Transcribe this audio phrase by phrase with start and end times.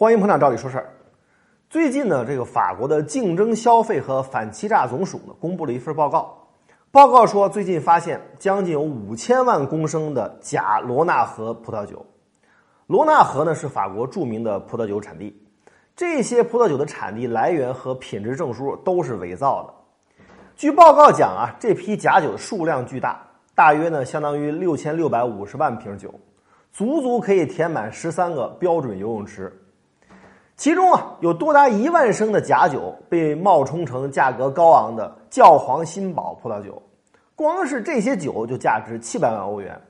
[0.00, 0.94] 欢迎捧场，照理说事儿。
[1.68, 6.34] 最近呢，这个法国的竞争消费和反欺诈总署呢，公布了一份报告。
[6.90, 12.02] 报告说，最近发现将近有五千万公升的假罗纳河葡萄酒。
[12.86, 15.38] 罗纳河呢，是法国著名的葡萄酒产地。
[15.94, 20.24] 这些葡萄酒的产地来源和品质证书都是伪造的。
[20.56, 23.22] 据报告讲啊，这批假酒的数量巨大，
[23.54, 26.10] 大约呢相当于六千六百五十万瓶酒，
[26.72, 29.54] 足足可以填满十三个标准游泳池。
[30.60, 36.82] 其中啊，有多达一万升的假酒被冒充成价格高昂的教皇新堡葡萄酒，
[37.34, 39.80] 光是这些酒就价值七百万欧元。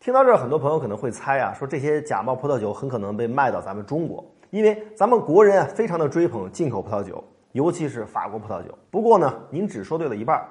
[0.00, 7.22] 听到这儿，很多朋友可能会猜啊，说这些假冒葡萄酒很可能被卖到咱们中国，因为咱们国人啊非常的追捧进口葡萄酒，
[7.52, 8.70] 尤其是法国葡萄酒。
[8.90, 10.42] 不过呢，您只说对了一半。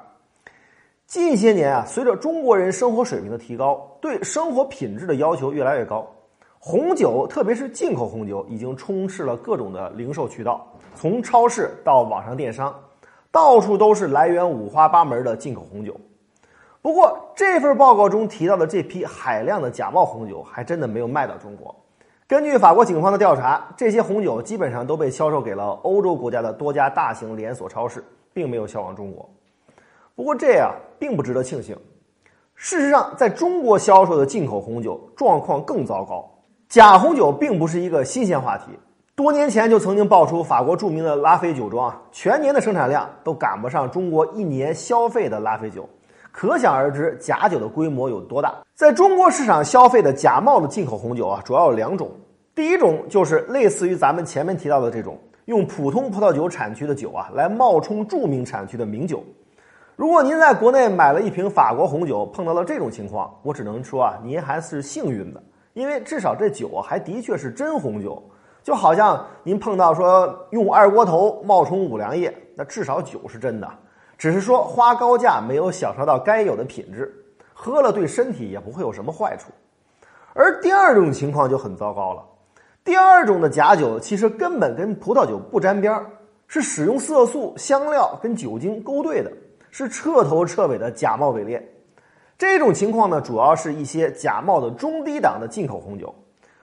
[1.07, 6.07] 近些年啊，随着中国人生活水平的提高，对生活品质的要求越来越高。
[6.63, 12.71] 红酒，特别是进口红酒，已经充斥了各种的零售渠道，从超市到网上电商，
[13.31, 15.99] 到处都是来源五花八门的进口红酒。
[16.79, 21.75] 不过，这份报告中提到的这批海量的假冒红酒，还真的没有卖到中国。
[22.27, 29.27] 根据法国警方的调查，这些红酒基本上都被销售给了欧洲国家的多家大型连锁超市，并没有销往中国。
[30.15, 31.75] 不过，这样并不值得庆幸。
[32.53, 36.29] 事实上，在中国销售的进口红酒状况更糟糕。
[36.71, 38.67] 假红酒并不是一个新鲜话题，
[39.13, 45.85] 多年前就曾经爆出法国著名的拉菲酒庄啊，全年的生产量都赶不上中国一年消费的拉菲酒，
[46.31, 48.55] 可想而知假酒的规模有多大。
[48.73, 52.09] 在中国市场消费的假冒的进口红酒啊，主要有两种，
[52.55, 59.21] 第一种就是类似于咱们前面提到的这种，用普通葡萄酒产区的酒啊来冒充著名产区的名酒。
[59.97, 65.43] 如果您在国内买了一瓶法国红酒，碰到了这种情况，我只能说啊，您还是幸运的。
[65.73, 68.21] 因为至少这酒还的确是真红酒，
[68.61, 73.69] 就好像您碰到说用二锅头冒充五粮液，那至少酒是真的，
[74.17, 77.13] 只是说花高价没有享受到该有的品质，
[77.53, 79.51] 喝了对身体也不会有什么坏处。
[80.33, 82.23] 而第二种情况就很糟糕了，
[82.83, 86.05] 第二种的假酒其实根本跟葡萄酒不沾边儿，
[86.47, 89.31] 是使用色素、香料跟酒精勾兑的，
[89.69, 91.65] 是彻头彻尾的假冒伪劣。
[92.41, 96.11] 这种情况呢，主要是一些假冒的中低档的进口红酒，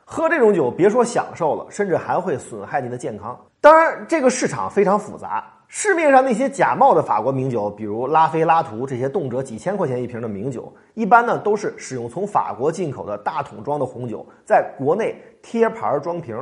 [0.04, 3.38] 喝这种酒别说享受了，甚至还会损害您的健康。
[3.60, 16.36] 当然，这个市场非常复杂，市面上那些假冒的法国名酒，比如拉菲、拉图这些动辄几千块钱一瓶的名酒，一般呢都是使用从法国进口的大桶装的红酒，在国内贴牌装瓶，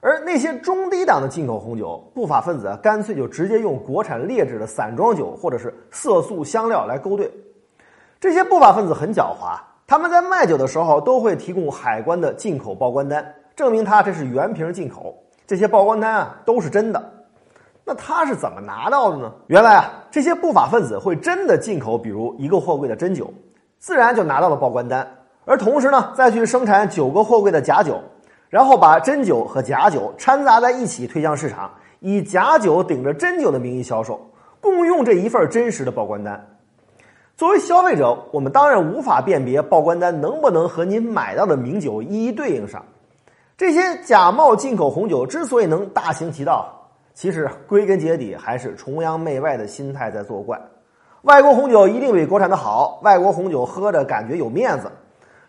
[0.00, 7.28] 而那些中低档的进口红酒，不法分子干脆就直接用国产劣质的散装酒或者是色素香料来勾兑。
[8.20, 15.16] 这些不法分子很狡猾，他们在卖酒的时候都会提供海关的进口报关单，证明他这是原瓶进口。
[15.46, 17.12] 这些报关单啊都是真的。
[17.82, 19.32] 那他是怎么拿到的呢？
[19.46, 23.32] 原来啊，这些不法分子会真的进口，比如一个货柜的真酒，
[23.78, 25.08] 自然就拿到了报关单，
[25.46, 27.98] 而同时呢，再去生产九个货柜的假酒，
[28.50, 31.70] 然后把真酒和假酒掺杂在一起推向市场，
[32.00, 34.20] 以假酒顶着真酒的名义销售，
[34.60, 36.46] 共用这一份真实的报关单。
[37.40, 42.84] 作为消费者，我们当然无法辨别报关单能不能和您买到的名酒一一对应上。
[43.56, 46.70] 这些假冒进口红酒之所以能大行其道，
[47.14, 50.60] 其实归根结底还是崇洋媚外的心态在作怪。
[51.22, 54.92] 外国红酒一定比国产的好，外国红酒喝着感觉有面子。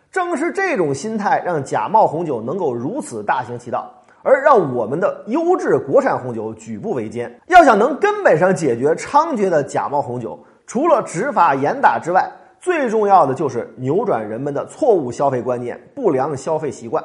[0.09, 3.91] 正是这种心态，让假冒红酒能够如此大行其道，
[4.23, 7.37] 而让我们的优质国产红酒举步维艰。
[7.47, 17.03] 要想能根本上解决猖獗的假冒红酒，除了执法严打之外，最重要的就是扭转人们的错误消费观念、不良消费习惯，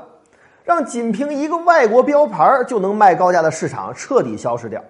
[0.64, 4.82] 让仅凭一个外国标牌就能卖高价的市场彻底消失掉。